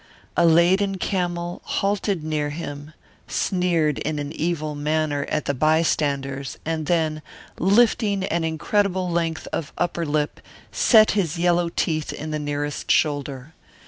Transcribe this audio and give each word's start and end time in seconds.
A 0.35 0.47
laden 0.47 0.97
camel 0.97 1.61
halted 1.63 2.23
near 2.23 2.49
him, 2.49 2.91
sneered 3.27 3.99
in 3.99 4.17
an 4.17 4.31
evil 4.33 4.73
manner 4.73 5.27
at 5.29 5.45
the 5.45 5.53
bystanders, 5.53 6.57
and 6.65 6.87
then, 6.87 7.21
lifting 7.59 8.23
an 8.23 8.43
incredible 8.43 9.11
length 9.11 9.47
of 9.53 9.71
upper 9.77 10.03
lip, 10.07 10.39
set 10.71 11.11
his 11.11 11.37
yellow 11.37 11.69
teeth 11.69 12.11
in 12.11 12.31
the 12.31 12.39
nearest 12.39 12.89
shoulder. 12.89 13.53